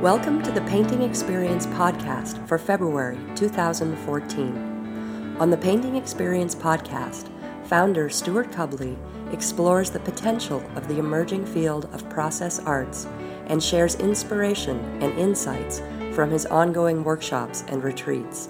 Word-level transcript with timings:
Welcome 0.00 0.42
to 0.44 0.50
the 0.50 0.62
Painting 0.62 1.02
Experience 1.02 1.66
podcast 1.66 2.48
for 2.48 2.56
February 2.56 3.18
2014. 3.34 5.36
On 5.38 5.50
the 5.50 5.58
Painting 5.58 5.94
Experience 5.94 6.54
podcast, 6.54 7.30
founder 7.66 8.08
Stewart 8.08 8.50
Cubley 8.50 8.96
explores 9.30 9.90
the 9.90 10.00
potential 10.00 10.64
of 10.74 10.88
the 10.88 10.98
emerging 10.98 11.44
field 11.44 11.84
of 11.92 12.08
process 12.08 12.60
arts 12.60 13.06
and 13.48 13.62
shares 13.62 13.96
inspiration 13.96 14.78
and 15.02 15.12
insights 15.18 15.82
from 16.14 16.30
his 16.30 16.46
ongoing 16.46 17.04
workshops 17.04 17.62
and 17.68 17.84
retreats. 17.84 18.48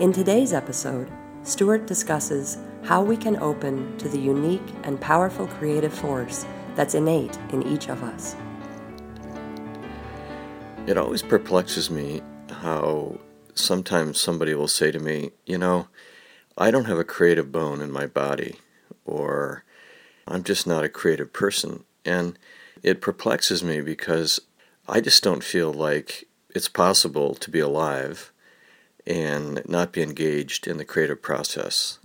In 0.00 0.12
today's 0.12 0.52
episode, 0.52 1.08
Stewart 1.44 1.86
discusses 1.86 2.58
how 2.82 3.04
we 3.04 3.16
can 3.16 3.36
open 3.36 3.96
to 3.98 4.08
the 4.08 4.18
unique 4.18 4.74
and 4.82 5.00
powerful 5.00 5.46
creative 5.46 5.94
force 5.94 6.44
that's 6.74 6.96
innate 6.96 7.38
in 7.52 7.62
each 7.62 7.88
of 7.88 8.02
us. 8.02 8.34
It 10.86 10.96
always 10.96 11.22
perplexes 11.22 11.90
me 11.90 12.22
how 12.48 13.18
sometimes 13.54 14.20
somebody 14.20 14.54
will 14.54 14.68
say 14.68 14.92
to 14.92 15.00
me, 15.00 15.32
you 15.44 15.58
know, 15.58 15.88
I 16.56 16.70
don't 16.70 16.84
have 16.84 17.00
a 17.00 17.04
creative 17.04 17.50
bone 17.50 17.80
in 17.80 17.90
my 17.90 18.06
body, 18.06 18.60
or 19.04 19.64
I'm 20.28 20.44
just 20.44 20.64
not 20.64 20.84
a 20.84 20.88
creative 20.88 21.32
person. 21.32 21.82
And 22.04 22.38
it 22.84 23.00
perplexes 23.00 23.64
me 23.64 23.80
because 23.80 24.38
I 24.88 25.00
just 25.00 25.24
don't 25.24 25.42
feel 25.42 25.72
like 25.72 26.28
it's 26.54 26.68
possible 26.68 27.34
to 27.34 27.50
be 27.50 27.58
alive 27.58 28.30
and 29.04 29.68
not 29.68 29.90
be 29.90 30.02
engaged 30.02 30.68
in 30.68 30.76
the 30.76 30.84
creative 30.84 31.20
process. 31.20 31.98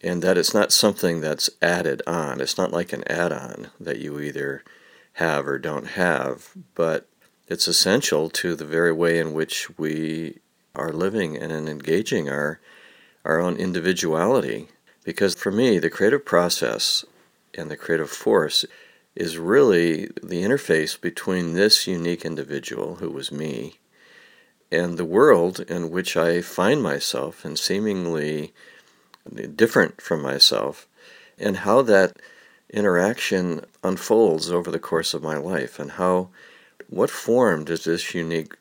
And 0.00 0.22
that 0.22 0.38
it's 0.38 0.54
not 0.54 0.72
something 0.72 1.20
that's 1.20 1.50
added 1.60 2.00
on. 2.06 2.40
It's 2.40 2.56
not 2.56 2.72
like 2.72 2.94
an 2.94 3.04
add 3.08 3.30
on 3.30 3.68
that 3.78 3.98
you 3.98 4.18
either 4.20 4.64
have 5.14 5.46
or 5.46 5.58
don't 5.58 5.88
have, 5.88 6.52
but 6.74 7.10
it's 7.48 7.66
essential 7.66 8.30
to 8.30 8.54
the 8.54 8.64
very 8.64 8.92
way 8.92 9.18
in 9.18 9.32
which 9.32 9.76
we 9.78 10.38
are 10.74 10.92
living 10.92 11.36
and 11.36 11.68
engaging 11.68 12.28
our, 12.28 12.60
our 13.24 13.40
own 13.40 13.56
individuality. 13.56 14.68
Because 15.04 15.34
for 15.34 15.50
me, 15.50 15.78
the 15.78 15.90
creative 15.90 16.24
process 16.24 17.04
and 17.54 17.70
the 17.70 17.76
creative 17.76 18.10
force 18.10 18.64
is 19.14 19.36
really 19.36 20.06
the 20.22 20.42
interface 20.42 20.98
between 20.98 21.52
this 21.52 21.86
unique 21.86 22.24
individual, 22.24 22.96
who 22.96 23.10
was 23.10 23.30
me, 23.30 23.74
and 24.70 24.96
the 24.96 25.04
world 25.04 25.60
in 25.60 25.90
which 25.90 26.16
I 26.16 26.40
find 26.40 26.82
myself 26.82 27.44
and 27.44 27.58
seemingly 27.58 28.54
different 29.54 30.00
from 30.00 30.22
myself, 30.22 30.88
and 31.38 31.58
how 31.58 31.82
that 31.82 32.16
interaction 32.70 33.66
unfolds 33.84 34.50
over 34.50 34.70
the 34.70 34.78
course 34.78 35.12
of 35.12 35.22
my 35.22 35.36
life, 35.36 35.78
and 35.78 35.92
how 35.92 36.30
what 36.88 37.10
form 37.10 37.64
does 37.64 37.84
this 37.84 38.14
unique 38.14 38.56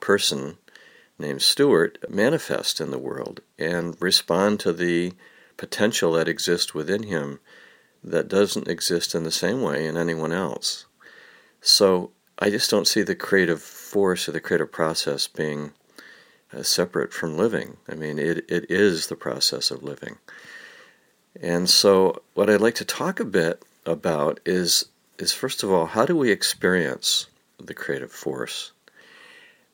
person 0.00 0.58
named 1.18 1.42
Stewart 1.42 1.98
manifest 2.10 2.80
in 2.80 2.90
the 2.90 2.98
world 2.98 3.40
and 3.58 3.96
respond 4.00 4.60
to 4.60 4.72
the 4.72 5.12
potential 5.56 6.12
that 6.12 6.28
exists 6.28 6.74
within 6.74 7.04
him 7.04 7.38
that 8.02 8.28
doesn't 8.28 8.68
exist 8.68 9.14
in 9.14 9.22
the 9.22 9.30
same 9.30 9.62
way 9.62 9.86
in 9.86 9.96
anyone 9.96 10.32
else. 10.32 10.86
So 11.60 12.10
I 12.38 12.50
just 12.50 12.70
don't 12.70 12.88
see 12.88 13.02
the 13.02 13.14
creative 13.14 13.62
force 13.62 14.28
or 14.28 14.32
the 14.32 14.40
creative 14.40 14.72
process 14.72 15.28
being 15.28 15.72
uh, 16.52 16.62
separate 16.62 17.12
from 17.12 17.36
living. 17.36 17.76
I 17.88 17.94
mean, 17.94 18.18
it, 18.18 18.44
it 18.50 18.70
is 18.70 19.06
the 19.06 19.16
process 19.16 19.70
of 19.70 19.82
living. 19.82 20.18
And 21.40 21.70
so, 21.70 22.22
what 22.34 22.50
I'd 22.50 22.60
like 22.60 22.74
to 22.74 22.84
talk 22.84 23.20
a 23.20 23.24
bit 23.24 23.62
about 23.86 24.40
is, 24.44 24.86
is 25.18 25.32
first 25.32 25.62
of 25.62 25.70
all, 25.72 25.86
how 25.86 26.04
do 26.04 26.14
we 26.14 26.30
experience 26.30 27.26
the 27.66 27.74
creative 27.74 28.12
force? 28.12 28.72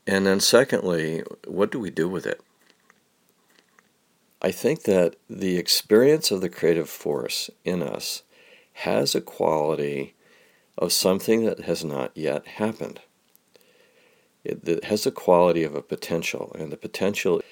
And 0.07 0.27
then, 0.27 0.41
secondly, 0.41 1.23
what 1.47 1.71
do 1.71 1.79
we 1.79 1.91
do 1.91 2.09
with 2.09 2.27
it? 2.27 2.41
I 4.41 4.53
think 4.53 4.85
that 4.85 5.17
the 5.29 5.57
experience 5.57 6.31
of 6.31 6.41
the 6.41 6.49
creative 6.49 6.89
force 6.89 7.51
in 7.65 7.83
us 7.83 8.23
has 8.73 9.15
a 9.15 9.21
quality 9.21 10.15
of 10.77 10.93
something 10.93 11.45
that 11.45 11.61
has 11.61 11.85
not 11.85 12.13
yet 12.17 12.47
happened. 12.47 13.01
It, 14.45 14.85
has 14.85 15.05
a 15.07 15.11
quality 15.11 15.65
of 15.65 15.75
a 15.75 15.83
potential, 15.83 16.55
and 16.59 16.71
the 16.71 16.77
potential 16.77 17.43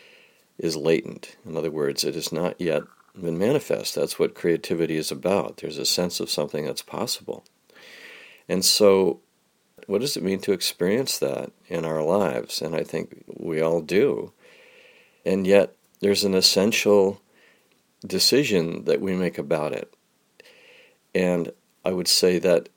is 0.58 0.76
latent. 0.76 1.36
In 1.44 1.56
other 1.56 1.70
words, 1.70 2.04
it 2.04 2.14
has 2.14 2.32
not 2.32 2.60
yet 2.60 2.84
been 3.20 3.36
manifest. 3.36 3.94
That's 3.94 4.18
what 4.18 4.34
creativity 4.34 4.96
is 4.96 5.10
about. 5.10 5.58
There's 5.58 5.78
a 5.78 5.84
sense 5.84 6.20
of 6.20 6.30
something 6.30 6.64
that's 6.64 6.82
possible. 6.82 7.44
And 8.48 8.64
so, 8.64 9.20
what 9.86 10.00
does 10.00 10.16
it 10.16 10.22
mean 10.22 10.40
to 10.40 10.52
experience 10.52 11.18
that 11.18 11.52
in 11.68 11.84
our 11.84 12.02
lives? 12.02 12.60
And 12.60 12.74
I 12.74 12.82
think 12.82 13.24
we 13.28 13.60
all 13.60 13.80
do. 13.80 14.32
And 15.24 15.46
yet, 15.46 15.74
there's 16.00 16.24
an 16.24 16.34
essential 16.34 17.20
decision 18.06 18.84
that 18.84 19.00
we 19.00 19.14
make 19.14 19.38
about 19.38 19.72
it. 19.72 19.92
And 21.14 21.52
I 21.84 21.92
would 21.92 22.08
say 22.08 22.38
that 22.40 22.68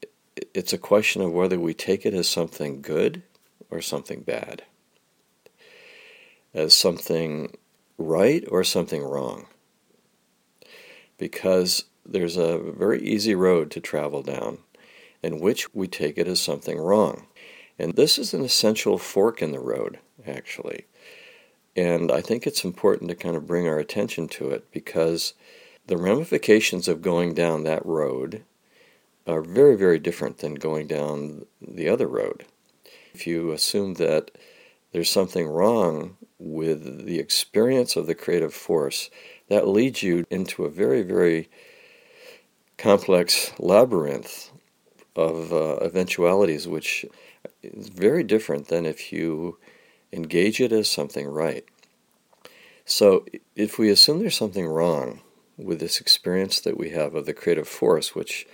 it's 0.53 0.73
a 0.73 0.77
question 0.77 1.21
of 1.21 1.31
whether 1.31 1.59
we 1.59 1.73
take 1.73 2.05
it 2.05 2.13
as 2.13 2.29
something 2.29 2.81
good 2.81 3.23
or 3.69 3.81
something 3.81 4.21
bad, 4.21 4.63
as 6.53 6.73
something 6.73 7.55
right 7.97 8.43
or 8.49 8.63
something 8.63 9.03
wrong. 9.03 9.47
Because 11.17 11.85
there's 12.05 12.37
a 12.37 12.57
very 12.57 13.01
easy 13.01 13.35
road 13.35 13.69
to 13.71 13.81
travel 13.81 14.23
down 14.23 14.59
in 15.21 15.39
which 15.39 15.73
we 15.73 15.87
take 15.87 16.17
it 16.17 16.27
as 16.27 16.39
something 16.39 16.77
wrong. 16.77 17.27
And 17.77 17.95
this 17.95 18.17
is 18.17 18.33
an 18.33 18.43
essential 18.43 18.97
fork 18.97 19.41
in 19.41 19.51
the 19.51 19.59
road, 19.59 19.99
actually. 20.27 20.85
And 21.75 22.11
I 22.11 22.21
think 22.21 22.45
it's 22.45 22.65
important 22.65 23.09
to 23.09 23.15
kind 23.15 23.35
of 23.35 23.47
bring 23.47 23.67
our 23.67 23.79
attention 23.79 24.27
to 24.29 24.49
it 24.49 24.71
because 24.71 25.33
the 25.87 25.97
ramifications 25.97 26.87
of 26.87 27.01
going 27.01 27.33
down 27.33 27.63
that 27.63 27.85
road 27.85 28.43
are 29.25 29.41
very, 29.41 29.75
very 29.75 29.99
different 29.99 30.39
than 30.39 30.55
going 30.55 30.87
down 30.87 31.45
the 31.61 31.87
other 31.87 32.07
road. 32.07 32.45
If 33.13 33.25
you 33.25 33.51
assume 33.51 33.95
that 33.95 34.31
there's 34.91 35.09
something 35.09 35.47
wrong 35.47 36.17
with 36.37 37.05
the 37.05 37.19
experience 37.19 37.95
of 37.95 38.07
the 38.07 38.15
creative 38.15 38.53
force, 38.53 39.09
that 39.47 39.67
leads 39.67 40.03
you 40.03 40.25
into 40.29 40.65
a 40.65 40.69
very, 40.69 41.01
very 41.01 41.49
complex 42.77 43.51
labyrinth 43.59 44.51
of 45.19 45.53
uh, 45.53 45.75
eventualities, 45.77 46.67
which 46.67 47.05
is 47.61 47.89
very 47.89 48.23
different 48.23 48.67
than 48.67 48.85
if 48.85 49.11
you 49.11 49.57
engage 50.11 50.59
it 50.59 50.71
as 50.71 50.89
something 50.89 51.27
right. 51.27 51.65
So, 52.85 53.25
if 53.55 53.77
we 53.77 53.89
assume 53.89 54.19
there's 54.19 54.37
something 54.37 54.65
wrong 54.65 55.21
with 55.57 55.79
this 55.79 55.99
experience 55.99 56.59
that 56.61 56.77
we 56.77 56.89
have 56.91 57.13
of 57.13 57.25
the 57.25 57.33
creative 57.33 57.67
force, 57.67 58.15
which 58.15 58.47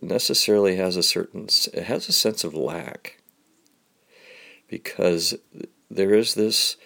necessarily 0.00 0.76
has 0.76 0.96
a 0.96 1.02
certain 1.02 1.48
it 1.72 1.84
has 1.84 2.08
a 2.08 2.12
sense 2.12 2.44
of 2.44 2.54
lack 2.54 3.18
because 4.68 5.34
there 5.90 6.14
is 6.14 6.34
this 6.34 6.76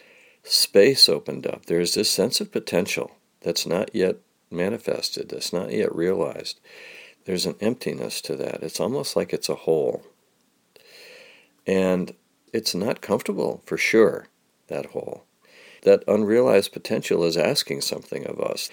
space 0.44 1.08
opened 1.08 1.46
up 1.46 1.66
there 1.66 1.80
is 1.80 1.94
this 1.94 2.10
sense 2.10 2.40
of 2.40 2.52
potential 2.52 3.16
that's 3.40 3.66
not 3.66 3.94
yet 3.94 4.16
manifested 4.50 5.28
that's 5.28 5.52
not 5.52 5.72
yet 5.72 5.94
realized 5.94 6.60
there's 7.30 7.46
an 7.46 7.54
emptiness 7.60 8.20
to 8.20 8.34
that. 8.34 8.60
It's 8.60 8.80
almost 8.80 9.14
like 9.14 9.32
it's 9.32 9.48
a 9.48 9.54
hole. 9.54 10.02
And 11.64 12.12
it's 12.52 12.74
not 12.74 13.00
comfortable 13.00 13.62
for 13.64 13.76
sure 13.76 14.26
that 14.66 14.86
hole. 14.86 15.22
That 15.84 16.02
unrealized 16.08 16.72
potential 16.72 17.22
is 17.22 17.36
asking 17.36 17.82
something 17.82 18.26
of 18.26 18.40
us. 18.40 18.72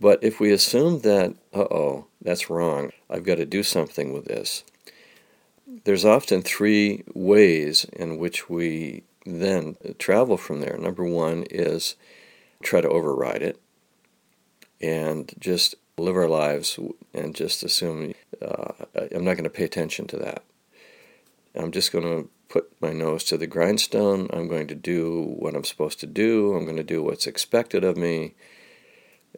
But 0.00 0.24
if 0.24 0.40
we 0.40 0.50
assume 0.50 1.02
that, 1.02 1.36
uh 1.54 1.68
oh, 1.70 2.06
that's 2.20 2.50
wrong, 2.50 2.90
I've 3.08 3.22
got 3.22 3.36
to 3.36 3.46
do 3.46 3.62
something 3.62 4.12
with 4.12 4.24
this, 4.24 4.64
there's 5.84 6.04
often 6.04 6.42
three 6.42 7.04
ways 7.14 7.84
in 7.92 8.18
which 8.18 8.50
we 8.50 9.04
then 9.24 9.76
travel 10.00 10.36
from 10.36 10.62
there. 10.62 10.76
Number 10.78 11.04
one 11.04 11.44
is 11.48 11.94
try 12.60 12.80
to 12.80 12.88
override 12.88 13.42
it 13.42 13.60
and 14.80 15.32
just 15.38 15.76
live 15.98 16.16
our 16.16 16.28
lives 16.28 16.78
and 17.12 17.34
just 17.34 17.62
assume 17.62 18.14
uh, 18.40 18.72
I'm 18.94 19.24
not 19.24 19.34
going 19.34 19.44
to 19.44 19.50
pay 19.50 19.64
attention 19.64 20.06
to 20.08 20.16
that. 20.18 20.44
I'm 21.54 21.72
just 21.72 21.92
going 21.92 22.04
to 22.04 22.28
put 22.48 22.70
my 22.80 22.92
nose 22.92 23.24
to 23.24 23.36
the 23.36 23.46
grindstone. 23.46 24.28
I'm 24.32 24.48
going 24.48 24.68
to 24.68 24.74
do 24.74 25.34
what 25.38 25.54
I'm 25.54 25.64
supposed 25.64 26.00
to 26.00 26.06
do. 26.06 26.54
I'm 26.54 26.64
going 26.64 26.76
to 26.76 26.82
do 26.82 27.02
what's 27.02 27.26
expected 27.26 27.84
of 27.84 27.96
me 27.96 28.34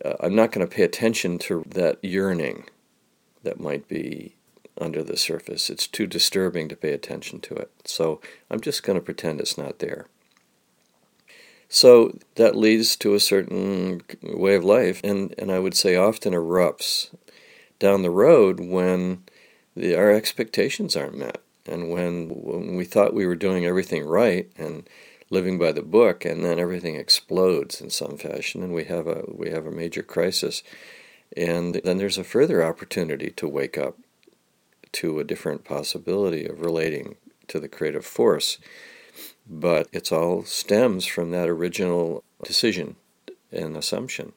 uh, 0.04 0.14
I'm 0.20 0.34
not 0.34 0.52
going 0.52 0.66
to 0.66 0.74
pay 0.74 0.82
attention 0.82 1.38
to 1.40 1.64
that 1.68 2.02
yearning 2.02 2.68
that 3.42 3.60
might 3.60 3.88
be 3.88 4.36
under 4.78 5.02
the 5.02 5.16
surface. 5.16 5.68
It's 5.68 5.86
too 5.86 6.06
disturbing 6.06 6.68
to 6.68 6.76
pay 6.76 6.92
attention 6.92 7.40
to 7.40 7.54
it. 7.54 7.70
So 7.84 8.20
I'm 8.50 8.60
just 8.60 8.82
going 8.82 8.98
to 8.98 9.04
pretend 9.04 9.40
it's 9.40 9.58
not 9.58 9.78
there. 9.78 10.06
So 11.72 12.18
that 12.34 12.56
leads 12.56 12.96
to 12.96 13.14
a 13.14 13.20
certain 13.20 14.02
way 14.24 14.56
of 14.56 14.64
life, 14.64 15.00
and, 15.04 15.32
and 15.38 15.52
I 15.52 15.60
would 15.60 15.76
say 15.76 15.94
often 15.94 16.32
erupts 16.34 17.14
down 17.78 18.02
the 18.02 18.10
road 18.10 18.58
when 18.58 19.22
the, 19.76 19.94
our 19.94 20.10
expectations 20.10 20.96
aren't 20.96 21.16
met. 21.16 21.40
And 21.66 21.88
when, 21.88 22.28
when 22.30 22.74
we 22.74 22.84
thought 22.84 23.14
we 23.14 23.24
were 23.24 23.36
doing 23.36 23.64
everything 23.64 24.04
right 24.04 24.50
and 24.58 24.88
living 25.30 25.58
by 25.58 25.70
the 25.70 25.82
book, 25.82 26.24
and 26.24 26.44
then 26.44 26.58
everything 26.58 26.96
explodes 26.96 27.80
in 27.80 27.88
some 27.88 28.18
fashion, 28.18 28.64
and 28.64 28.74
we 28.74 28.84
have 28.84 29.06
a 29.06 29.22
we 29.32 29.50
have 29.50 29.64
a 29.64 29.70
major 29.70 30.02
crisis, 30.02 30.64
and 31.36 31.80
then 31.84 31.98
there's 31.98 32.18
a 32.18 32.24
further 32.24 32.64
opportunity 32.64 33.30
to 33.30 33.46
wake 33.46 33.78
up 33.78 33.96
to 34.90 35.20
a 35.20 35.24
different 35.24 35.62
possibility 35.62 36.46
of 36.46 36.62
relating 36.62 37.14
to 37.46 37.60
the 37.60 37.68
creative 37.68 38.04
force. 38.04 38.58
But 39.48 39.88
it's 39.92 40.12
all 40.12 40.44
stems 40.44 41.06
from 41.06 41.30
that 41.30 41.48
original 41.48 42.24
decision 42.44 42.96
and 43.50 43.76
assumption. 43.76 44.32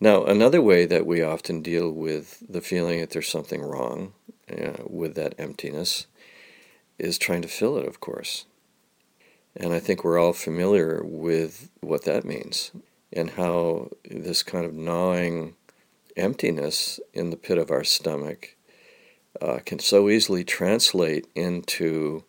Now, 0.00 0.24
another 0.24 0.62
way 0.62 0.86
that 0.86 1.06
we 1.06 1.22
often 1.22 1.60
deal 1.60 1.90
with 1.90 2.42
the 2.48 2.62
feeling 2.62 3.00
that 3.00 3.10
there's 3.10 3.28
something 3.28 3.60
wrong 3.60 4.14
uh, 4.50 4.82
with 4.86 5.14
that 5.14 5.34
emptiness 5.38 6.06
is 6.98 7.18
trying 7.18 7.42
to 7.42 7.48
fill 7.48 7.76
it, 7.76 7.86
of 7.86 8.00
course. 8.00 8.46
And 9.56 9.72
I 9.72 9.80
think 9.80 10.04
we're 10.04 10.18
all 10.18 10.32
familiar 10.32 11.02
with 11.04 11.70
what 11.80 12.04
that 12.04 12.24
means 12.24 12.70
and 13.12 13.30
how 13.30 13.90
this 14.04 14.42
kind 14.42 14.64
of 14.64 14.74
gnawing 14.74 15.54
emptiness 16.16 17.00
in 17.12 17.30
the 17.30 17.36
pit 17.36 17.58
of 17.58 17.70
our 17.70 17.84
stomach 17.84 18.56
uh, 19.40 19.58
can 19.64 19.78
so 19.78 20.08
easily 20.08 20.44
translate 20.44 21.26
into 21.34 22.24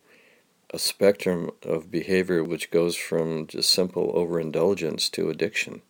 a 0.72 0.78
spectrum 0.78 1.50
of 1.62 1.90
behavior 1.90 2.42
which 2.42 2.70
goes 2.70 2.96
from 2.96 3.46
just 3.46 3.70
simple 3.70 4.10
overindulgence 4.14 5.08
to 5.10 5.28
addiction. 5.28 5.82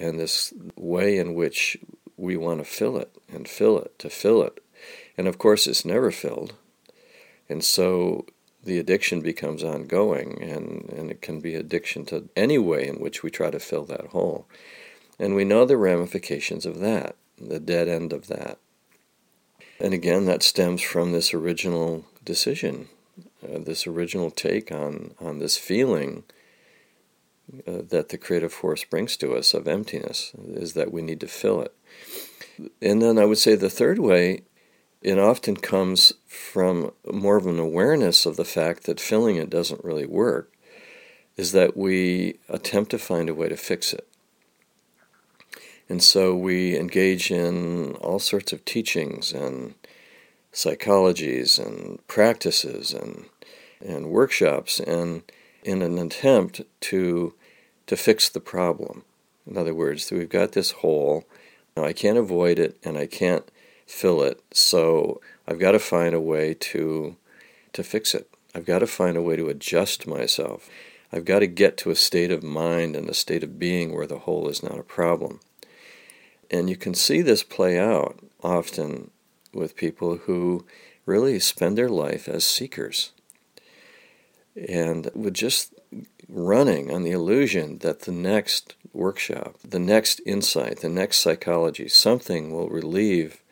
And 0.00 0.18
this 0.18 0.52
way 0.76 1.18
in 1.18 1.34
which 1.34 1.76
we 2.16 2.36
want 2.36 2.58
to 2.58 2.64
fill 2.64 2.96
it 2.98 3.14
and 3.32 3.48
fill 3.48 3.78
it 3.78 3.98
to 4.00 4.10
fill 4.10 4.42
it. 4.42 4.62
And 5.16 5.28
of 5.28 5.38
course, 5.38 5.66
it's 5.66 5.84
never 5.84 6.10
filled. 6.10 6.54
And 7.48 7.62
so 7.62 8.26
the 8.64 8.78
addiction 8.78 9.20
becomes 9.20 9.62
ongoing, 9.62 10.42
and, 10.42 10.88
and 10.90 11.10
it 11.10 11.20
can 11.20 11.40
be 11.40 11.54
addiction 11.54 12.04
to 12.06 12.28
any 12.36 12.58
way 12.58 12.86
in 12.86 12.96
which 12.96 13.22
we 13.22 13.30
try 13.30 13.50
to 13.50 13.58
fill 13.58 13.84
that 13.86 14.08
hole. 14.08 14.46
And 15.18 15.34
we 15.34 15.44
know 15.44 15.64
the 15.64 15.76
ramifications 15.76 16.64
of 16.64 16.78
that, 16.80 17.16
the 17.40 17.60
dead 17.60 17.88
end 17.88 18.12
of 18.12 18.28
that. 18.28 18.58
And 19.80 19.92
again, 19.92 20.26
that 20.26 20.42
stems 20.42 20.80
from 20.80 21.12
this 21.12 21.34
original 21.34 22.04
decision, 22.24 22.88
uh, 23.42 23.58
this 23.58 23.86
original 23.86 24.30
take 24.30 24.72
on, 24.72 25.14
on 25.20 25.38
this 25.38 25.56
feeling 25.56 26.24
uh, 27.66 27.82
that 27.90 28.08
the 28.08 28.18
creative 28.18 28.52
force 28.52 28.84
brings 28.84 29.16
to 29.16 29.34
us 29.34 29.54
of 29.54 29.68
emptiness, 29.68 30.32
is 30.46 30.74
that 30.74 30.92
we 30.92 31.02
need 31.02 31.20
to 31.20 31.28
fill 31.28 31.60
it. 31.60 31.74
And 32.80 33.02
then 33.02 33.18
I 33.18 33.24
would 33.24 33.38
say 33.38 33.54
the 33.54 33.70
third 33.70 33.98
way 33.98 34.42
it 35.00 35.18
often 35.18 35.56
comes 35.56 36.12
from 36.26 36.92
more 37.10 37.36
of 37.36 37.46
an 37.46 37.58
awareness 37.58 38.24
of 38.24 38.36
the 38.36 38.44
fact 38.44 38.84
that 38.84 39.00
filling 39.00 39.36
it 39.36 39.50
doesn't 39.50 39.84
really 39.84 40.06
work, 40.06 40.52
is 41.36 41.52
that 41.52 41.76
we 41.76 42.38
attempt 42.48 42.90
to 42.90 42.98
find 42.98 43.28
a 43.28 43.34
way 43.34 43.48
to 43.48 43.56
fix 43.56 43.92
it. 43.92 44.06
And 45.88 46.02
so 46.02 46.34
we 46.34 46.78
engage 46.78 47.30
in 47.30 47.94
all 47.96 48.18
sorts 48.18 48.52
of 48.52 48.64
teachings 48.64 49.32
and 49.32 49.74
psychologies 50.52 51.58
and 51.58 52.06
practices 52.06 52.92
and, 52.92 53.24
and 53.82 54.10
workshops 54.10 54.80
and 54.80 55.22
in 55.62 55.82
an 55.82 55.98
attempt 55.98 56.62
to, 56.80 57.34
to 57.86 57.96
fix 57.96 58.28
the 58.28 58.40
problem. 58.40 59.04
In 59.46 59.56
other 59.56 59.74
words, 59.74 60.10
we've 60.10 60.28
got 60.28 60.52
this 60.52 60.70
hole, 60.70 61.24
now 61.76 61.84
I 61.84 61.92
can't 61.92 62.18
avoid 62.18 62.58
it 62.58 62.76
and 62.84 62.96
I 62.96 63.06
can't 63.06 63.50
fill 63.86 64.22
it. 64.22 64.40
So 64.52 65.20
I've 65.46 65.58
got 65.58 65.72
to 65.72 65.78
find 65.78 66.14
a 66.14 66.20
way 66.20 66.54
to 66.54 67.16
to 67.72 67.82
fix 67.82 68.14
it. 68.14 68.28
I've 68.54 68.66
got 68.66 68.80
to 68.80 68.86
find 68.86 69.16
a 69.16 69.22
way 69.22 69.36
to 69.36 69.48
adjust 69.48 70.06
myself. 70.06 70.68
I've 71.10 71.24
got 71.24 71.38
to 71.38 71.46
get 71.46 71.76
to 71.78 71.90
a 71.90 71.96
state 71.96 72.30
of 72.30 72.42
mind 72.42 72.96
and 72.96 73.08
a 73.08 73.14
state 73.14 73.42
of 73.42 73.58
being 73.58 73.94
where 73.94 74.06
the 74.06 74.20
hole 74.20 74.48
is 74.48 74.62
not 74.62 74.78
a 74.78 74.82
problem. 74.82 75.40
And 76.50 76.68
you 76.68 76.76
can 76.76 76.92
see 76.94 77.22
this 77.22 77.42
play 77.42 77.78
out 77.78 78.18
often 78.42 79.10
with 79.54 79.76
people 79.76 80.18
who 80.18 80.66
really 81.06 81.38
spend 81.40 81.78
their 81.78 81.88
life 81.88 82.28
as 82.28 82.44
seekers 82.44 83.12
and 84.56 85.10
with 85.14 85.34
just 85.34 85.74
running 86.28 86.90
on 86.90 87.02
the 87.02 87.10
illusion 87.10 87.78
that 87.78 88.00
the 88.00 88.12
next 88.12 88.74
workshop, 88.92 89.56
the 89.64 89.78
next 89.78 90.20
insight, 90.26 90.80
the 90.80 90.88
next 90.88 91.18
psychology, 91.18 91.88
something 91.88 92.52
will 92.52 92.68
relieve 92.68 93.42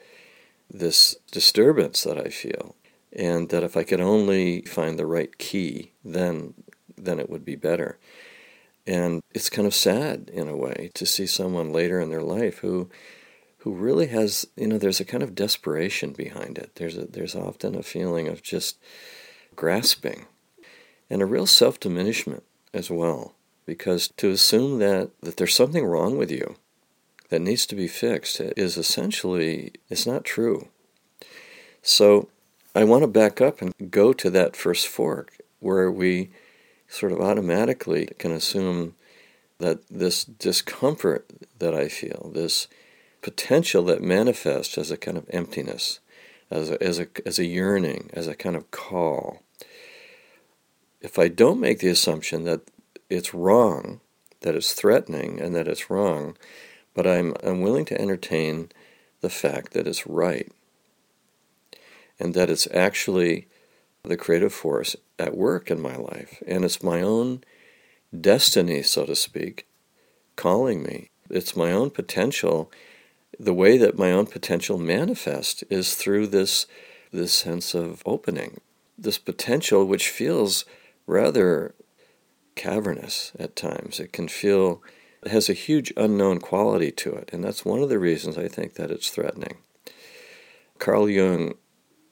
this 0.70 1.16
disturbance 1.30 2.02
that 2.04 2.18
I 2.18 2.28
feel, 2.28 2.76
and 3.12 3.48
that 3.48 3.62
if 3.62 3.76
I 3.76 3.82
could 3.82 4.00
only 4.00 4.62
find 4.62 4.98
the 4.98 5.06
right 5.06 5.36
key, 5.38 5.92
then 6.04 6.54
then 6.96 7.18
it 7.18 7.30
would 7.30 7.44
be 7.44 7.56
better. 7.56 7.98
And 8.86 9.22
it's 9.32 9.48
kind 9.48 9.66
of 9.66 9.74
sad 9.74 10.30
in 10.32 10.48
a 10.48 10.56
way 10.56 10.90
to 10.94 11.06
see 11.06 11.26
someone 11.26 11.72
later 11.72 11.98
in 12.00 12.10
their 12.10 12.22
life 12.22 12.58
who 12.58 12.90
who 13.58 13.72
really 13.74 14.06
has 14.08 14.46
you 14.56 14.66
know 14.68 14.78
there's 14.78 15.00
a 15.00 15.04
kind 15.04 15.22
of 15.22 15.34
desperation 15.34 16.12
behind 16.12 16.58
it. 16.58 16.72
There's 16.76 16.96
a, 16.96 17.06
there's 17.06 17.34
often 17.34 17.74
a 17.74 17.82
feeling 17.82 18.28
of 18.28 18.42
just 18.42 18.78
grasping 19.56 20.26
and 21.10 21.20
a 21.20 21.26
real 21.26 21.46
self-diminishment 21.46 22.42
as 22.72 22.90
well 22.90 23.34
because 23.66 24.08
to 24.16 24.30
assume 24.30 24.78
that 24.78 25.10
that 25.20 25.36
there's 25.36 25.54
something 25.54 25.84
wrong 25.84 26.16
with 26.16 26.30
you 26.30 26.56
that 27.28 27.40
needs 27.40 27.66
to 27.66 27.74
be 27.74 27.88
fixed 27.88 28.40
is 28.40 28.76
essentially 28.76 29.72
it's 29.88 30.06
not 30.06 30.24
true. 30.24 30.68
So 31.82 32.28
I 32.74 32.84
want 32.84 33.02
to 33.02 33.08
back 33.08 33.40
up 33.40 33.60
and 33.60 33.72
go 33.90 34.12
to 34.12 34.30
that 34.30 34.56
first 34.56 34.86
fork 34.86 35.38
where 35.60 35.90
we 35.90 36.30
sort 36.88 37.12
of 37.12 37.20
automatically 37.20 38.08
can 38.18 38.32
assume 38.32 38.94
that 39.58 39.86
this 39.88 40.24
discomfort 40.24 41.28
that 41.58 41.74
I 41.74 41.88
feel, 41.88 42.30
this 42.34 42.66
potential 43.22 43.84
that 43.84 44.02
manifests 44.02 44.76
as 44.78 44.90
a 44.90 44.96
kind 44.96 45.16
of 45.16 45.26
emptiness, 45.30 46.00
as 46.50 46.70
a, 46.70 46.82
as 46.82 46.98
a, 46.98 47.06
as 47.24 47.38
a 47.38 47.44
yearning, 47.44 48.10
as 48.12 48.26
a 48.26 48.34
kind 48.34 48.56
of 48.56 48.70
call. 48.70 49.42
If 51.00 51.18
I 51.18 51.28
don't 51.28 51.60
make 51.60 51.78
the 51.80 51.88
assumption 51.88 52.44
that 52.44 52.62
it's 53.08 53.34
wrong, 53.34 54.00
that 54.40 54.54
it's 54.54 54.72
threatening, 54.72 55.40
and 55.40 55.54
that 55.54 55.68
it's 55.68 55.90
wrong, 55.90 56.36
but 56.94 57.06
I'm, 57.06 57.34
I'm 57.42 57.60
willing 57.60 57.84
to 57.86 58.00
entertain 58.00 58.70
the 59.20 59.30
fact 59.30 59.72
that 59.72 59.86
it's 59.86 60.06
right 60.06 60.50
and 62.18 62.34
that 62.34 62.50
it's 62.50 62.68
actually 62.72 63.48
the 64.02 64.16
creative 64.16 64.52
force 64.52 64.94
at 65.18 65.36
work 65.36 65.70
in 65.70 65.80
my 65.80 65.96
life. 65.96 66.42
And 66.46 66.64
it's 66.64 66.82
my 66.82 67.00
own 67.00 67.42
destiny, 68.18 68.82
so 68.82 69.06
to 69.06 69.16
speak, 69.16 69.66
calling 70.36 70.82
me. 70.82 71.10
It's 71.30 71.56
my 71.56 71.72
own 71.72 71.90
potential. 71.90 72.70
The 73.38 73.54
way 73.54 73.78
that 73.78 73.98
my 73.98 74.12
own 74.12 74.26
potential 74.26 74.78
manifests 74.78 75.62
is 75.70 75.94
through 75.94 76.28
this, 76.28 76.66
this 77.12 77.32
sense 77.32 77.74
of 77.74 78.02
opening, 78.04 78.60
this 78.98 79.18
potential 79.18 79.84
which 79.86 80.08
feels 80.08 80.64
rather 81.10 81.74
cavernous 82.54 83.32
at 83.38 83.56
times. 83.56 84.00
It 84.00 84.12
can 84.12 84.28
feel 84.28 84.82
it 85.22 85.30
has 85.30 85.48
a 85.48 85.54
huge 85.54 85.92
unknown 85.96 86.38
quality 86.38 86.90
to 86.92 87.12
it, 87.12 87.30
and 87.32 87.44
that's 87.44 87.64
one 87.64 87.82
of 87.82 87.88
the 87.88 87.98
reasons 87.98 88.38
I 88.38 88.48
think 88.48 88.74
that 88.74 88.90
it's 88.90 89.10
threatening. 89.10 89.58
Carl 90.78 91.08
Jung 91.10 91.54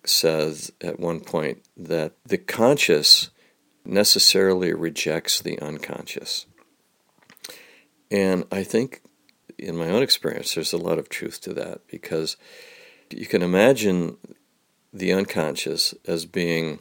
says 0.05 0.73
at 0.81 1.01
one 1.01 1.21
point 1.21 1.63
that 1.77 2.13
the 2.25 2.39
conscious 2.39 3.31
necessarily 3.85 4.75
rejects 4.75 5.41
the 5.41 5.59
unconscious. 5.61 6.47
And 8.11 8.45
I 8.53 8.63
think, 8.65 9.03
in 9.59 9.77
my 9.77 9.89
own 9.89 10.03
experience, 10.03 10.55
there's 10.55 10.73
a 10.73 10.79
lot 10.79 10.99
of 10.99 11.09
truth 11.09 11.41
to 11.43 11.55
that 11.55 11.87
because 11.89 12.37
you 13.11 13.27
can 13.27 13.43
imagine 13.43 14.17
the 14.93 15.13
unconscious 15.13 15.95
as 16.07 16.27
being 16.27 16.81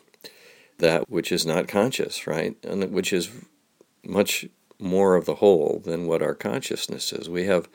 that 0.77 1.10
which 1.10 1.31
is 1.31 1.46
not 1.46 1.67
conscious, 1.67 2.27
right? 2.27 2.55
And 2.63 2.91
which 2.91 3.12
is 3.12 3.31
much 4.03 4.48
more 4.79 5.15
of 5.15 5.25
the 5.25 5.36
whole 5.36 5.81
than 5.84 6.07
what 6.07 6.22
our 6.22 6.36
consciousness 6.36 7.12
is. 7.12 7.29
We 7.29 7.46
have 7.46 7.67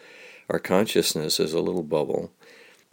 our 0.49 0.59
consciousness 0.59 1.41
is 1.41 1.53
a 1.53 1.61
little 1.61 1.83
bubble 1.83 2.33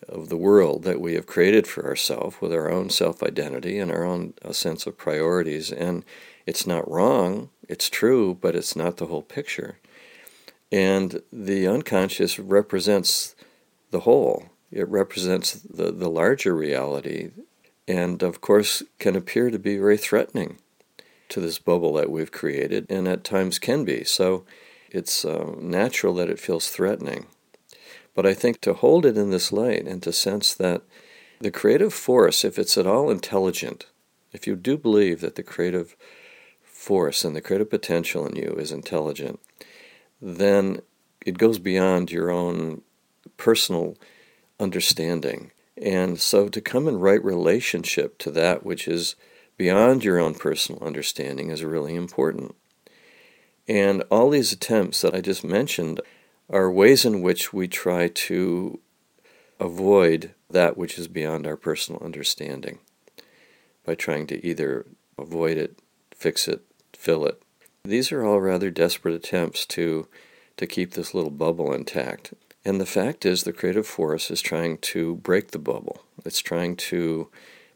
of 0.07 0.29
the 0.29 0.37
world 0.37 0.83
that 0.83 1.01
we 1.01 1.13
have 1.15 1.25
created 1.25 1.67
for 1.67 1.85
ourselves 1.85 2.37
with 2.41 2.53
our 2.53 2.71
own 2.71 2.89
self 2.89 3.21
identity 3.21 3.77
and 3.79 3.91
our 3.91 4.03
own 4.03 4.33
sense 4.51 4.87
of 4.87 4.97
priorities. 4.97 5.71
And 5.71 6.05
it's 6.45 6.65
not 6.65 6.89
wrong, 6.89 7.49
it's 7.67 7.89
true, 7.89 8.37
but 8.39 8.55
it's 8.55 8.75
not 8.75 8.97
the 8.97 9.07
whole 9.07 9.21
picture. 9.21 9.79
And 10.71 11.21
the 11.33 11.67
unconscious 11.67 12.39
represents 12.39 13.35
the 13.91 14.01
whole, 14.01 14.49
it 14.71 14.87
represents 14.87 15.53
the, 15.53 15.91
the 15.91 16.09
larger 16.09 16.55
reality, 16.55 17.31
and 17.89 18.23
of 18.23 18.39
course 18.39 18.83
can 18.99 19.15
appear 19.17 19.49
to 19.49 19.59
be 19.59 19.77
very 19.77 19.97
threatening 19.97 20.59
to 21.27 21.41
this 21.41 21.59
bubble 21.59 21.93
that 21.93 22.09
we've 22.09 22.31
created, 22.31 22.85
and 22.89 23.07
at 23.07 23.23
times 23.23 23.59
can 23.59 23.83
be. 23.83 24.03
So 24.03 24.45
it's 24.89 25.25
uh, 25.25 25.55
natural 25.59 26.13
that 26.15 26.29
it 26.29 26.39
feels 26.39 26.69
threatening. 26.69 27.27
But 28.15 28.25
I 28.25 28.33
think 28.33 28.61
to 28.61 28.73
hold 28.73 29.05
it 29.05 29.17
in 29.17 29.29
this 29.29 29.51
light 29.51 29.87
and 29.87 30.01
to 30.03 30.11
sense 30.13 30.53
that 30.55 30.81
The 31.41 31.51
creative 31.51 31.93
force, 31.93 32.43
if 32.43 32.59
it's 32.59 32.77
at 32.77 32.85
all 32.85 33.09
intelligent, 33.09 33.85
if 34.33 34.45
you 34.45 34.57
do 34.57 34.77
believe 34.77 35.21
that 35.21 35.35
the 35.35 35.43
creative 35.43 35.95
force 36.61 37.23
and 37.23 37.33
the 37.33 37.41
creative 37.41 37.69
potential 37.69 38.27
in 38.27 38.35
you 38.35 38.55
is 38.59 38.73
intelligent, 38.73 39.39
then 40.21 40.81
it 41.25 41.37
goes 41.37 41.57
beyond 41.57 42.11
your 42.11 42.29
own 42.29 42.81
personal 43.37 43.97
understanding. 44.59 45.51
And 45.81 46.19
so 46.19 46.49
to 46.49 46.61
come 46.61 46.87
in 46.87 46.99
right 46.99 47.23
relationship 47.23 48.17
to 48.19 48.31
that 48.31 48.65
which 48.65 48.87
is 48.87 49.15
beyond 49.57 50.03
your 50.03 50.19
own 50.19 50.35
personal 50.35 50.83
understanding 50.83 51.49
is 51.49 51.63
really 51.63 51.95
important. 51.95 52.55
And 53.67 54.03
all 54.09 54.29
these 54.29 54.51
attempts 54.51 55.01
that 55.01 55.13
I 55.13 55.21
just 55.21 55.43
mentioned 55.43 56.01
are 56.49 56.71
ways 56.71 57.05
in 57.05 57.21
which 57.21 57.53
we 57.53 57.67
try 57.67 58.07
to 58.07 58.79
avoid 59.59 60.33
that 60.49 60.77
which 60.77 60.97
is 60.97 61.07
beyond 61.07 61.45
our 61.45 61.57
personal 61.57 62.01
understanding 62.03 62.79
by 63.85 63.95
trying 63.95 64.27
to 64.27 64.45
either 64.45 64.85
avoid 65.17 65.57
it, 65.57 65.79
fix 66.15 66.47
it, 66.47 66.61
fill 66.93 67.25
it. 67.25 67.41
These 67.83 68.11
are 68.11 68.23
all 68.25 68.41
rather 68.41 68.71
desperate 68.71 69.13
attempts 69.13 69.65
to, 69.67 70.07
to 70.57 70.67
keep 70.67 70.93
this 70.93 71.13
little 71.13 71.31
bubble 71.31 71.73
intact. 71.73 72.33
And 72.65 72.79
the 72.79 72.85
fact 72.85 73.25
is, 73.25 73.43
the 73.43 73.53
creative 73.53 73.87
force 73.87 74.29
is 74.29 74.41
trying 74.41 74.79
to 74.79 75.15
break 75.15 75.51
the 75.51 75.59
bubble. 75.59 76.03
It's 76.25 76.39
trying 76.39 76.75
to 76.75 77.29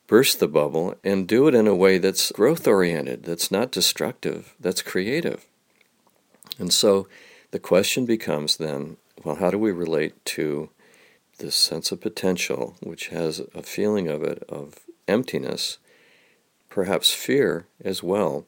burst 0.07 0.39
the 0.39 0.47
bubble 0.47 0.95
and 1.03 1.27
do 1.27 1.47
it 1.47 1.55
in 1.55 1.67
a 1.67 1.75
way 1.75 1.97
that's 1.97 2.31
growth 2.33 2.67
oriented, 2.67 3.23
that's 3.23 3.51
not 3.51 3.71
destructive, 3.71 4.53
that's 4.59 4.81
creative. 4.81 5.45
And 6.59 6.73
so 6.73 7.07
the 7.51 7.59
question 7.59 8.05
becomes 8.05 8.57
then 8.57 8.97
well, 9.23 9.35
how 9.35 9.51
do 9.51 9.57
we 9.57 9.71
relate 9.71 10.23
to 10.25 10.69
this 11.37 11.55
sense 11.55 11.91
of 11.91 12.01
potential, 12.01 12.75
which 12.81 13.07
has 13.07 13.39
a 13.53 13.63
feeling 13.63 14.07
of 14.07 14.23
it 14.23 14.43
of 14.49 14.79
emptiness, 15.07 15.77
perhaps 16.69 17.13
fear 17.13 17.65
as 17.83 18.03
well? 18.03 18.45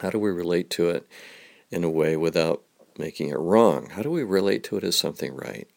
How 0.00 0.10
do 0.10 0.18
we 0.18 0.30
relate 0.30 0.68
to 0.70 0.90
it 0.90 1.06
in 1.70 1.82
a 1.82 1.90
way 1.90 2.16
without 2.16 2.62
making 2.98 3.28
it 3.28 3.38
wrong? 3.38 3.90
How 3.90 4.02
do 4.02 4.10
we 4.10 4.22
relate 4.22 4.64
to 4.64 4.76
it 4.76 4.84
as 4.84 4.96
something 4.96 5.34
right? 5.34 5.68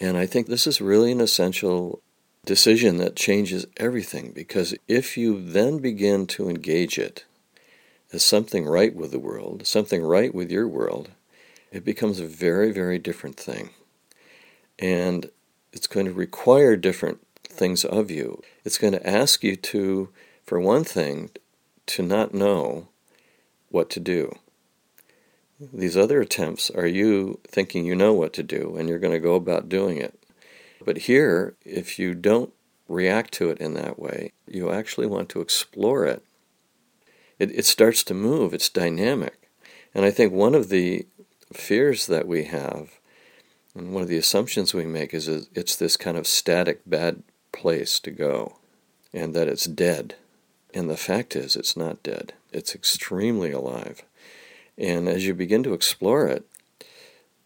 And 0.00 0.16
I 0.16 0.26
think 0.26 0.46
this 0.46 0.66
is 0.66 0.80
really 0.80 1.12
an 1.12 1.20
essential 1.20 2.02
decision 2.44 2.96
that 2.98 3.16
changes 3.16 3.66
everything 3.76 4.32
because 4.32 4.74
if 4.86 5.16
you 5.16 5.42
then 5.42 5.78
begin 5.78 6.26
to 6.26 6.48
engage 6.48 6.98
it 6.98 7.24
as 8.12 8.24
something 8.24 8.64
right 8.64 8.94
with 8.94 9.10
the 9.10 9.18
world, 9.18 9.66
something 9.66 10.02
right 10.02 10.34
with 10.34 10.50
your 10.50 10.66
world, 10.66 11.10
it 11.70 11.84
becomes 11.84 12.20
a 12.20 12.26
very, 12.26 12.72
very 12.72 12.98
different 12.98 13.36
thing. 13.36 13.70
And 14.78 15.30
it's 15.72 15.86
going 15.86 16.06
to 16.06 16.12
require 16.12 16.76
different 16.76 17.18
things 17.44 17.84
of 17.84 18.10
you. 18.10 18.40
It's 18.64 18.78
going 18.78 18.94
to 18.94 19.06
ask 19.06 19.42
you 19.42 19.56
to, 19.56 20.08
for 20.44 20.60
one 20.60 20.84
thing, 20.84 21.30
to 21.86 22.02
not 22.02 22.32
know 22.32 22.88
what 23.68 23.90
to 23.90 24.00
do. 24.00 24.38
These 25.60 25.96
other 25.96 26.20
attempts 26.20 26.70
are 26.70 26.86
you 26.86 27.40
thinking 27.46 27.84
you 27.84 27.96
know 27.96 28.12
what 28.12 28.32
to 28.34 28.42
do 28.42 28.76
and 28.76 28.88
you're 28.88 29.00
going 29.00 29.12
to 29.12 29.18
go 29.18 29.34
about 29.34 29.68
doing 29.68 29.98
it. 29.98 30.18
But 30.84 30.98
here, 30.98 31.56
if 31.64 31.98
you 31.98 32.14
don't 32.14 32.52
react 32.88 33.32
to 33.34 33.50
it 33.50 33.58
in 33.58 33.74
that 33.74 33.98
way, 33.98 34.32
you 34.46 34.70
actually 34.70 35.06
want 35.06 35.28
to 35.30 35.40
explore 35.40 36.06
it. 36.06 36.22
It, 37.38 37.50
it 37.50 37.66
starts 37.66 38.04
to 38.04 38.14
move, 38.14 38.54
it's 38.54 38.68
dynamic. 38.68 39.50
And 39.94 40.04
I 40.04 40.10
think 40.10 40.32
one 40.32 40.54
of 40.54 40.68
the 40.68 41.06
fears 41.52 42.06
that 42.06 42.26
we 42.26 42.44
have, 42.44 42.98
and 43.74 43.92
one 43.92 44.02
of 44.02 44.08
the 44.08 44.16
assumptions 44.16 44.72
we 44.72 44.86
make, 44.86 45.12
is 45.12 45.28
it's 45.28 45.76
this 45.76 45.96
kind 45.96 46.16
of 46.16 46.26
static, 46.26 46.82
bad 46.86 47.22
place 47.52 47.98
to 48.00 48.10
go, 48.10 48.56
and 49.12 49.34
that 49.34 49.48
it's 49.48 49.64
dead. 49.64 50.14
And 50.74 50.88
the 50.88 50.96
fact 50.96 51.34
is, 51.34 51.56
it's 51.56 51.76
not 51.76 52.02
dead, 52.02 52.34
it's 52.52 52.74
extremely 52.74 53.50
alive. 53.50 54.02
And 54.78 55.08
as 55.08 55.26
you 55.26 55.34
begin 55.34 55.62
to 55.64 55.74
explore 55.74 56.28
it, 56.28 56.46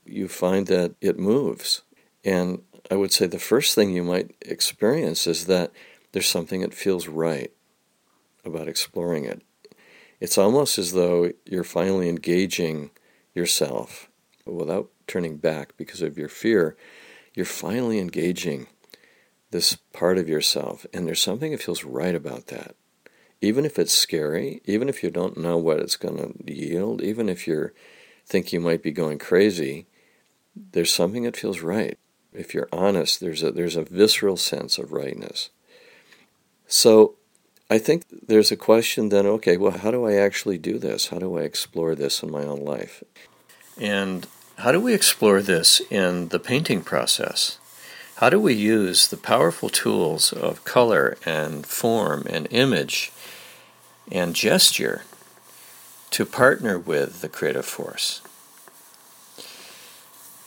you 0.04 0.28
find 0.28 0.66
that 0.66 0.94
it 1.00 1.18
moves. 1.18 1.82
And 2.24 2.62
I 2.90 2.96
would 2.96 3.12
say 3.12 3.26
the 3.26 3.38
first 3.38 3.74
thing 3.74 3.90
you 3.90 4.02
might 4.02 4.34
experience 4.42 5.26
is 5.26 5.46
that 5.46 5.72
there's 6.12 6.28
something 6.28 6.60
that 6.60 6.74
feels 6.74 7.08
right 7.08 7.50
about 8.44 8.68
exploring 8.68 9.24
it. 9.24 9.42
It's 10.20 10.38
almost 10.38 10.78
as 10.78 10.92
though 10.92 11.32
you're 11.46 11.64
finally 11.64 12.08
engaging 12.08 12.90
yourself 13.34 14.10
without 14.44 14.90
turning 15.06 15.38
back 15.38 15.76
because 15.76 16.02
of 16.02 16.18
your 16.18 16.28
fear. 16.28 16.76
You're 17.34 17.46
finally 17.46 17.98
engaging 17.98 18.66
this 19.50 19.76
part 19.92 20.18
of 20.18 20.28
yourself, 20.28 20.86
and 20.92 21.06
there's 21.06 21.20
something 21.20 21.52
that 21.52 21.62
feels 21.62 21.84
right 21.84 22.14
about 22.14 22.46
that. 22.48 22.74
Even 23.42 23.66
if 23.66 23.78
it's 23.78 23.92
scary, 23.92 24.62
even 24.64 24.88
if 24.88 25.02
you 25.02 25.10
don't 25.10 25.36
know 25.36 25.58
what 25.58 25.80
it's 25.80 25.96
going 25.96 26.16
to 26.16 26.52
yield, 26.52 27.02
even 27.02 27.28
if 27.28 27.46
you 27.46 27.72
think 28.24 28.52
you 28.52 28.60
might 28.60 28.82
be 28.82 28.92
going 28.92 29.18
crazy, 29.18 29.86
there's 30.56 30.92
something 30.92 31.24
that 31.24 31.36
feels 31.36 31.60
right 31.60 31.98
if 32.32 32.54
you're 32.54 32.68
honest, 32.72 33.20
there's 33.20 33.42
a 33.42 33.50
there's 33.50 33.76
a 33.76 33.84
visceral 33.84 34.36
sense 34.36 34.78
of 34.78 34.92
rightness. 34.92 35.50
So 36.66 37.16
I 37.70 37.78
think 37.78 38.04
there's 38.26 38.50
a 38.50 38.56
question 38.56 39.08
then, 39.08 39.26
okay, 39.26 39.56
well, 39.56 39.72
how 39.72 39.90
do 39.90 40.06
I 40.06 40.14
actually 40.14 40.58
do 40.58 40.78
this? 40.78 41.08
How 41.08 41.18
do 41.18 41.38
I 41.38 41.42
explore 41.42 41.94
this 41.94 42.22
in 42.22 42.30
my 42.30 42.44
own 42.44 42.64
life? 42.64 43.02
And 43.78 44.26
how 44.58 44.72
do 44.72 44.80
we 44.80 44.94
explore 44.94 45.42
this 45.42 45.80
in 45.90 46.28
the 46.28 46.38
painting 46.38 46.82
process? 46.82 47.58
How 48.16 48.30
do 48.30 48.38
we 48.38 48.54
use 48.54 49.08
the 49.08 49.16
powerful 49.16 49.68
tools 49.68 50.32
of 50.32 50.64
color 50.64 51.16
and 51.24 51.66
form 51.66 52.26
and 52.28 52.46
image 52.50 53.10
and 54.10 54.34
gesture 54.34 55.02
to 56.10 56.26
partner 56.26 56.78
with 56.78 57.20
the 57.20 57.28
creative 57.28 57.64
force? 57.64 58.20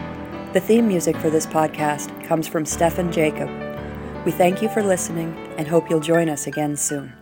The 0.53 0.61
theme 0.61 0.89
music 0.89 1.17
for 1.19 1.31
this 1.31 1.47
podcast 1.47 2.25
comes 2.25 2.49
from 2.49 2.67
Stefan 2.67 3.13
Jacob. 3.13 3.49
We 4.27 4.33
thank 4.33 4.61
you 4.61 4.69
for 4.69 4.83
listening 4.83 5.33
and 5.57 5.69
hope 5.69 5.89
you'll 5.89 6.01
join 6.01 6.29
us 6.29 6.49
again 6.49 6.77
soon. 6.77 7.13